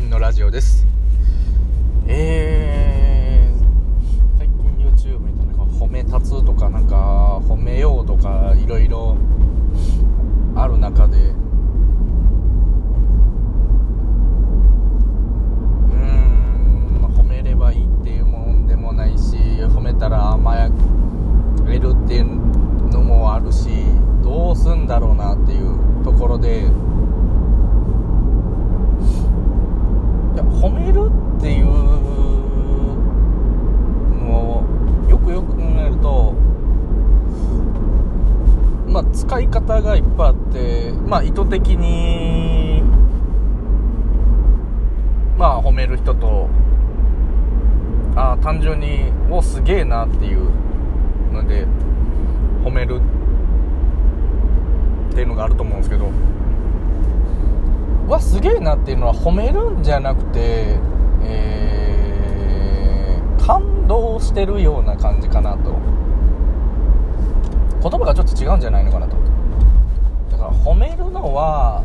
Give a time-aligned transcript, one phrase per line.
[0.00, 0.84] 弦のラジオです。
[2.08, 9.16] えー、最近 YouTube みたいなんか褒め立つとかなんか褒めようとかいろいろ
[10.56, 11.32] ある中で
[41.06, 42.82] まあ意図的に
[45.36, 46.48] まあ褒める人と
[48.16, 50.50] あ単純におすげえなっていう
[51.32, 51.66] ので
[52.64, 53.00] 褒める
[55.10, 56.10] っていうのがあると思うんですけど
[58.08, 60.78] わすげえなっていうのは褒めるんじゃなくて、
[61.22, 65.74] えー、感動してるような感じかなと。
[67.82, 69.23] 言葉がちょっと違うんじゃないのかなと。
[70.44, 71.82] か褒めるのは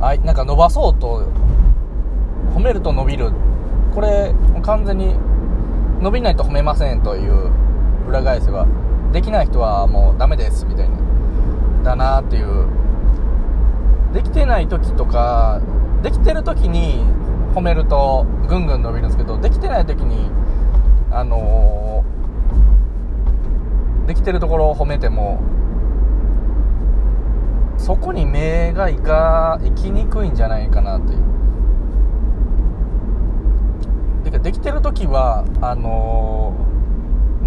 [0.00, 1.26] あなんか伸ばそうと
[2.54, 3.32] 褒めると伸びる。
[3.94, 5.16] これ完全に
[6.00, 7.50] 伸びないと褒めませんという
[8.08, 8.66] 裏返せば
[9.12, 10.96] できない人はもうダメですみたいな。
[11.84, 12.66] だなっていう。
[14.12, 15.62] できてない時とか
[16.02, 17.02] できてる時に
[17.54, 20.30] 褒めるとぐんぐん伸びるんですけどできてない時に
[21.10, 25.40] あのー、できてるところを褒めても
[27.82, 31.18] そこに目がいか行きにくいんじゃないかなっていう。
[34.22, 36.54] でかできてる時はあの、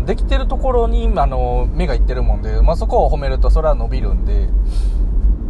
[0.06, 4.50] できてるところに、あの、目がいってるもんで、まあ、そこを褒めるとそれは伸びるんで。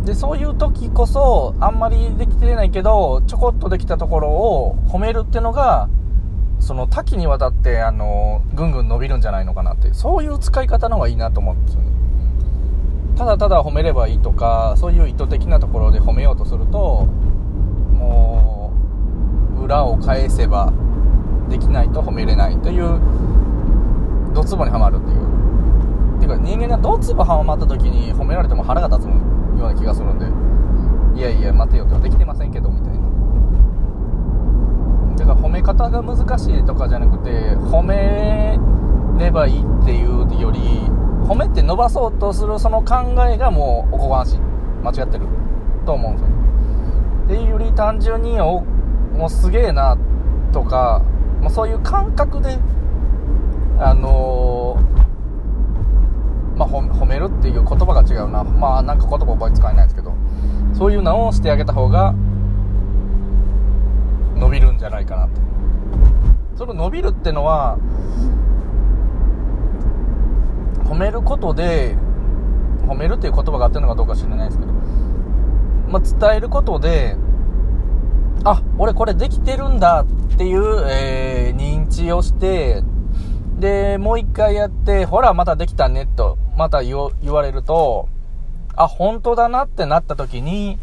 [0.05, 5.89] でそういう時こそあんまりできてないけどちょこっとできたところを褒めるっていうのが
[6.59, 12.04] その多岐にわたってあのぐんぐん伸びるんじゃないのかなってそういう使い方の方がいいなと思うんですよね。
[13.15, 17.07] ただただ褒めればいいとかそういう意図的なところで褒めようとすると
[17.93, 18.73] も
[19.57, 20.73] う裏を返せば
[21.49, 22.99] できないと褒めれないという
[24.33, 25.25] ドツボにはまるっていう。
[26.19, 29.15] ていうか人間がドツボはまった時に褒められても腹が立つよ
[29.59, 30.25] うな気がするんで
[31.19, 33.05] いやいや待てよとできてませんけどみたいな。
[35.17, 38.59] だから褒め方が難しいとかじゃなくて褒め
[39.17, 40.59] ればいいっていうより
[41.27, 42.95] 褒めて伸ばそうとするその考
[43.27, 44.39] えがもうおこがましい。
[44.83, 45.25] 間違ってる。
[45.85, 46.27] と思うんですよ
[47.25, 49.97] っていうより単純におもうすげえな
[50.51, 51.03] とか
[51.41, 52.57] もうそういう感覚で
[53.79, 54.95] あのー
[56.57, 58.43] まあ、褒めるっていう言葉が違うな。
[58.43, 60.13] まあなんか言葉覚え使えないですけど。
[60.73, 62.13] そういうのをしてあげた方が
[64.35, 65.41] 伸びるんじゃないかなって。
[66.55, 67.77] その伸びるってのは
[70.85, 71.97] 褒めることで
[72.87, 77.17] 褒めるっていう言葉があってるのかどうか知らないですけど、まあ、伝えることで
[78.43, 82.83] あ俺これできてるんだっていう、えー、認知をして
[83.59, 88.09] で、もう一回やって、ほら、またできたね、と、また言われると、
[88.75, 90.77] あ、本当だなってなった時に、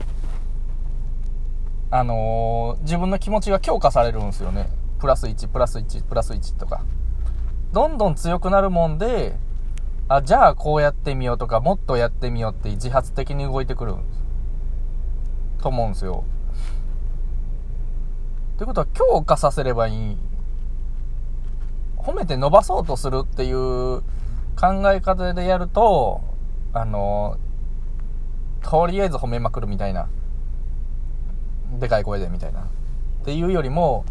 [1.90, 4.70] あのー、自分の気持ちが強化されるんですよね。
[4.98, 6.82] プラス1、プラス1、プラス1とか。
[7.72, 9.36] どんどん強くなるもんで、
[10.08, 13.94] あ、じゃあこうやってみようとか、もっとやってみようって自発的に動いてくる
[15.62, 16.24] と思うんですよ。
[18.58, 20.16] ということは強化させればいい
[21.96, 24.02] 褒めて伸ばそうとするっていう
[24.56, 26.20] 考え方でやると、
[26.72, 27.38] あの、
[28.62, 30.08] とりあえず褒めまくるみたいな。
[31.78, 32.60] でかい声でみたいな。
[32.60, 32.64] っ
[33.24, 34.04] ていうよりも、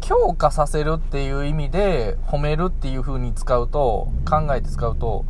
[0.00, 5.24] 強化させるっていう意味で褒めるっていう風に使うと、考えて使うと、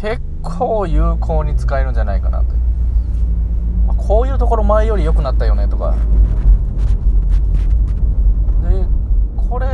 [0.00, 2.46] 結構有効に使えるんじゃないかなと。
[3.86, 5.94] まこういうところ前より良くなったよねとか。
[8.62, 8.86] で、
[9.48, 9.66] これ、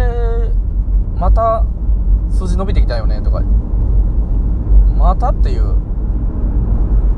[1.22, 1.64] また
[2.32, 3.40] 数字伸びてきたよねとか
[4.96, 5.76] またっていう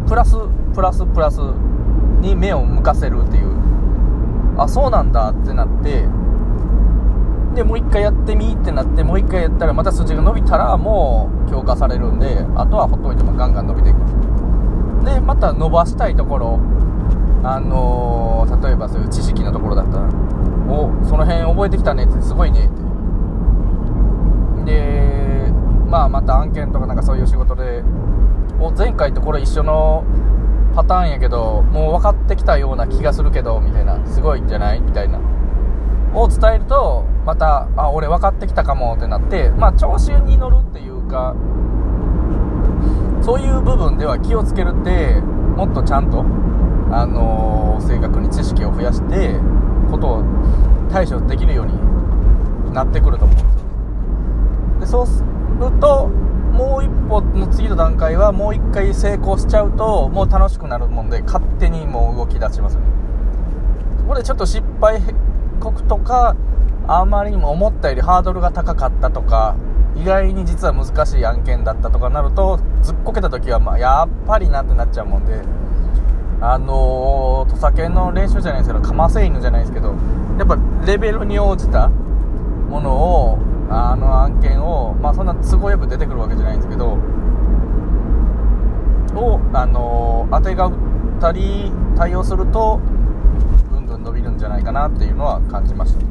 [0.06, 0.36] プラス
[0.74, 1.38] プラスプラス
[2.20, 3.54] に目を向かせるっていう
[4.58, 6.04] あそうなんだってなって
[7.54, 13.98] でもう一回やってみってなってもう一回やったらまた数字が伸びたらもう強化されるんであとはほっといてもガンガン伸びていく。
[15.04, 16.58] でまた伸ばしたいところ
[17.42, 20.08] あのー、例えばそういう知識のところだったら
[20.68, 22.68] おその辺覚えてきたねってすごいねっ
[24.64, 24.72] て。
[24.72, 25.52] で
[25.88, 27.84] まあまた案件とかなんかそういう仕事で
[28.58, 30.04] お前回とこれ一緒の
[30.74, 34.04] パターンやけどもう分かってきたような気がするけどみたいな。
[34.06, 35.20] すごいんじゃないみたいな。
[36.14, 41.34] を伝えるとまたあ俺分かってきたかもってなってまあ調子に乗るっていうか
[43.22, 45.20] そういう部分では気をつけるって
[45.56, 46.20] もっとちゃんと、
[46.90, 49.36] あのー、正確に知識を増やして
[49.90, 50.24] ことを
[50.90, 55.24] 対処できるようになってくると思うんですよでそうす
[55.60, 62.94] るともう一歩の次の段階はもう一回成功しちゃうともう楽しくなるもんで勝手にもう動き出しますよね。
[64.06, 65.00] こでちょっと失敗
[65.72, 66.36] 国とか
[66.86, 69.56] あまりにも思ったよりハードルが高かったとか
[69.96, 75.40] 意外に実は難しい案件だったとかなるとずっこけた時はまあやっぱりなってなっちゃうもんで
[76.40, 79.94] あのー、土佐犬の練習じゃないですけどかませ犬じゃないですけど
[80.38, 83.38] やっぱレベルに応じたものを
[83.70, 86.98] あの案件をまあそんな都合よく出てくるわけじゃないんですけど
[89.16, 90.72] をあのー、当てがっ
[91.20, 92.80] たり対応すると
[94.44, 96.00] じゃないかなっていうのは感じました。
[96.00, 96.06] だ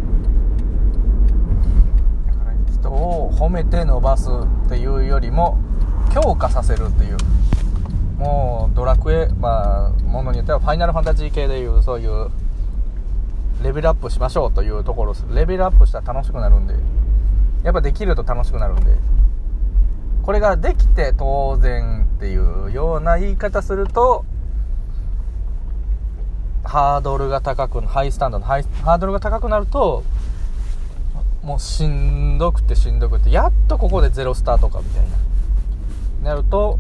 [2.33, 4.27] から人を褒めて伸ばす
[4.65, 5.59] っていうよりも
[6.11, 7.17] 強化させるっていう。
[8.17, 12.31] もうドラクエまあものによってはファイナルファンタジー系でいうそういう
[13.61, 16.73] レベルアップしましょうというところレベルアップしたら楽しくなるんで。
[17.63, 18.97] やっぱできると楽しくなるんで。
[20.23, 24.25] これができて当然っていうような言い方すると
[26.63, 30.03] ハードルが高くハイスタンダードハイハードルが高くなると
[31.41, 35.23] もうしんどくてしんどくてやっとここでゼロスタートかみたいな。
[36.23, 36.79] なると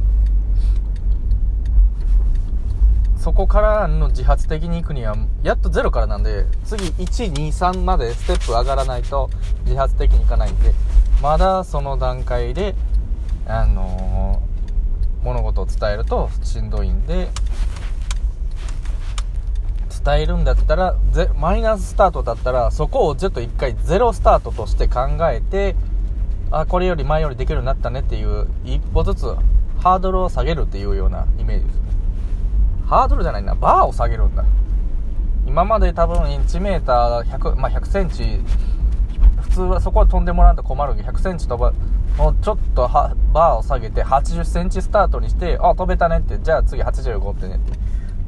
[3.17, 9.29] そこからの自発的に行くにはやっとゼロからなんで次123までステップ上がらないと
[9.63, 10.73] 自発的にいかないんで
[11.21, 12.75] まだその段階で
[13.45, 17.29] あのー、物事を伝えるとしんどいんで
[20.03, 20.95] 伝えるんだったら
[21.37, 25.75] マイナススタートだったらそこをちょっと1回ゼロスタートとして考えて
[26.51, 29.25] あこれより前よりできるようになったねっていう一歩ずつ
[29.79, 31.83] ハードルを下げるっていうようなイメージです
[32.93, 34.45] ハードルじゃないな、バーを下げるんだ。
[35.47, 38.39] 今まで多分1メーター100、まあ、100センチ、
[39.41, 41.73] 普通はそこは飛んでもらうと困るけど、100センチ飛ば、
[42.17, 47.79] もうちょっとバーを下げて80センチスタートにして、あ、飛べたねって、じゃあ次85ってねって。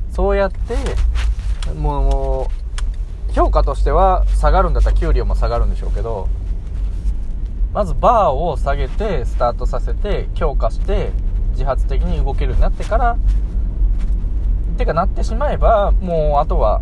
[0.09, 0.75] そうやって、
[1.73, 2.49] も
[3.29, 6.27] う、評価としては下がるんだったら給料も下がるんでしょうけど、
[7.73, 11.11] まずバーを下げて、スタートさせて、強化して、
[11.51, 13.17] 自発的に動けるようになってから、
[14.75, 16.81] てかなってしまえばもうあとは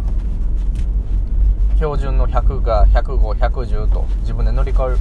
[1.76, 4.98] 標準の100が105110と自分で乗り換え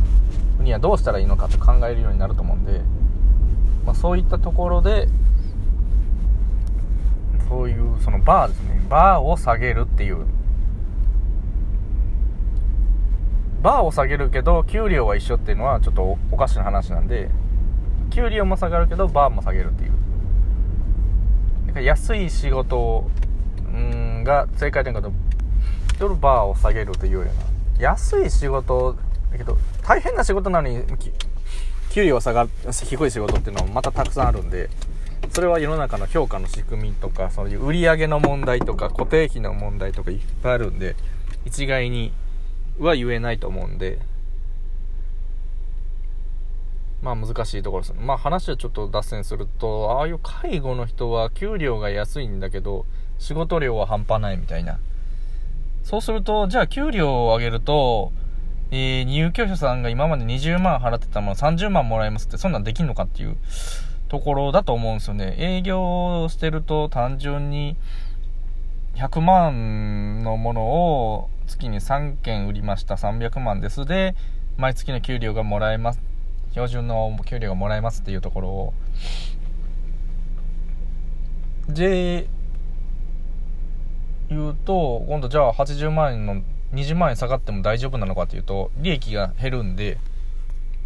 [0.59, 2.81] るにはどうしたらいいのかと考えるようになると思うんで、
[3.87, 5.09] まあ、そういったところで
[7.53, 8.81] そういうそのバーですね。
[8.89, 10.25] バーを下げるっていう。
[13.61, 17.31] バーを下げるけど給料は一緒っていうのはちょっとおかしな話なんで
[18.11, 19.89] 給料も下がるけどバーも下げるってい
[21.69, 21.73] う。
[21.75, 23.09] か安い仕事
[23.71, 25.13] んが正解点かと
[26.01, 27.33] 夜バーを下げるというような。
[27.79, 28.97] 安い仕事
[29.31, 30.83] だけど大変な仕事なのに
[31.91, 34.71] 給料下がる低い仕事っていうのはまたたくさんあるんで。
[35.31, 40.95] それは世の中の評価の仕組みとかそういう売り上げの問題とか固定費の問題とかいっぱいあるんで
[41.47, 42.13] 一概に
[42.79, 43.99] は言えないと思うんで
[47.03, 47.95] まあ難しいところです。
[47.99, 52.87] まあ話はちょっと脱線すると、ああいう介護の人は給料が安いんだけど、
[53.19, 54.79] 仕事量は半端ないみたいな。
[55.83, 58.13] そうすると、じゃあ給料を上げると、
[58.71, 63.37] えー、入居者さんが今まで20万払ってたもの30万もらえますって、そんなんできんのかっていう
[64.13, 65.37] ところだと思うんですよね。
[65.39, 67.79] 営業してると単純に
[68.97, 72.97] 100万のものを月に3件売りました。
[72.97, 73.87] 300万です。
[73.87, 74.15] で、
[74.59, 76.03] 毎月の給料がもらえます。
[76.51, 78.75] 標準の給料がもらえますっていうところを
[81.69, 82.27] で
[84.29, 86.43] 言うと今度じゃあ80万円の
[86.75, 89.97] 20万円下がっても大丈夫なのかというと利益が減るんで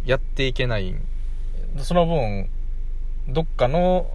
[0.05, 0.95] やっていけない
[1.79, 2.49] その分
[3.27, 4.09] どっかの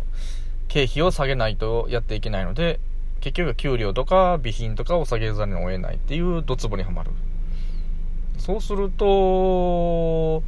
[0.68, 2.80] 経費を下げないとやっていけないので
[3.20, 7.10] 結局給料とか備品とかを下げざるを得ないっていうドツボにはまる。
[8.38, 10.42] そうするとやっ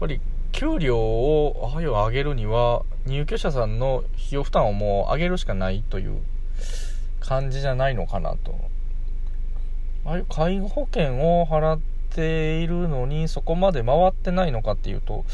[0.00, 0.20] ぱり
[0.52, 6.18] 給料をああいう上げるには入居者さんの費用負担をもう上げるしかないという
[7.20, 8.54] 感じじゃないのかなと。
[10.06, 11.80] ああいう介護保険を払っ
[12.10, 15.24] ているのにそこまで回ってないのかっていうと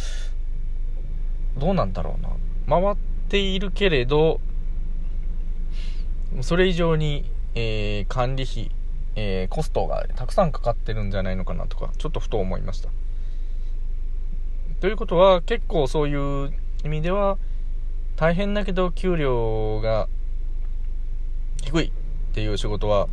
[1.59, 2.31] どうなんだろうな。
[2.71, 2.97] 回っ
[3.29, 4.41] ているけれど
[6.41, 8.71] それ以上に、えー、管理費
[9.17, 12.89] えー、コストがたくさんかかってるんじゃないのかなとか、ちょっとふと思いました。
[14.81, 16.53] ということは、結構そういう
[16.85, 17.39] 意味では、
[18.17, 20.09] 大変だけど給料が
[21.63, 21.91] 低いっ
[22.35, 23.09] ていう仕事は、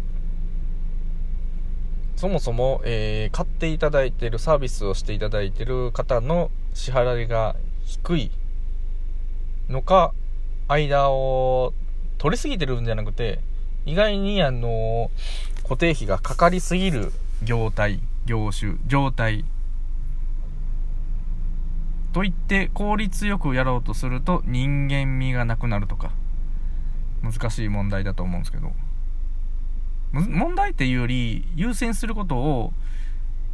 [2.15, 8.31] そもそも、えー、買っていただいてる、サービスをしていただいてる方の支払いが低い
[9.69, 10.13] のか、
[10.67, 11.73] 間を
[12.17, 13.39] 取りすぎてるんじゃなくて、
[13.85, 15.11] 意外にあの、
[15.63, 17.11] 固定費がかかりすぎる
[17.43, 19.45] 業態、業種、状態。
[22.13, 26.11] といって効率よくやろうとすると人間味がなくなるとか、
[27.21, 28.71] 難しい問題だと思うんですけど。
[30.13, 32.73] 問題っていうより優先することを、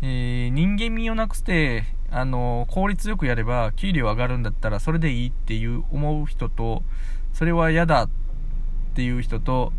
[0.02, 1.84] えー、人間味をなくして
[2.16, 6.84] あの効率よくやれば給料上がるんだったらそれでいいっていう思う人と
[7.34, 8.10] それは嫌だっ
[8.94, 9.74] ていう人と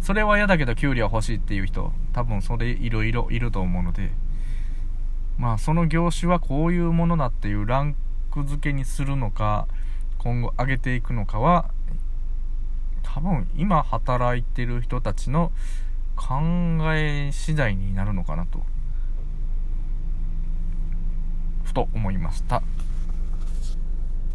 [0.00, 4.12] それは嫌だけど給料欲しいっていう人多分それいろいろいると思うので
[5.38, 7.96] まあその業種はこういうものだっていうラン
[8.30, 9.66] ク付けにするのか
[10.18, 11.68] 今後上げていくのかは
[13.02, 15.50] 多分今働いてる人たちの
[16.14, 16.36] 考
[16.94, 18.71] え次第になるのかなと。
[21.72, 22.62] ふと思いました。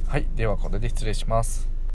[0.07, 1.76] はいではこれで失礼します。